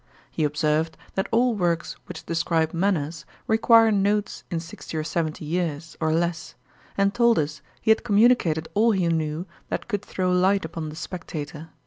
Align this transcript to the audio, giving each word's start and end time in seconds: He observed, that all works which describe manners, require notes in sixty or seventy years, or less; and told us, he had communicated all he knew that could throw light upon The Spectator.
He 0.31 0.43
observed, 0.45 0.97
that 1.13 1.29
all 1.31 1.53
works 1.53 1.95
which 2.07 2.25
describe 2.25 2.73
manners, 2.73 3.23
require 3.45 3.91
notes 3.91 4.43
in 4.49 4.59
sixty 4.59 4.97
or 4.97 5.03
seventy 5.03 5.45
years, 5.45 5.95
or 5.99 6.11
less; 6.11 6.55
and 6.97 7.13
told 7.13 7.37
us, 7.37 7.61
he 7.81 7.91
had 7.91 8.03
communicated 8.03 8.67
all 8.73 8.93
he 8.93 9.07
knew 9.09 9.45
that 9.69 9.87
could 9.87 10.01
throw 10.03 10.31
light 10.31 10.65
upon 10.65 10.89
The 10.89 10.95
Spectator. 10.95 11.69